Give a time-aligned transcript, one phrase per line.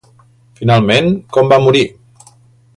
[0.61, 1.85] Finalment, com va morir?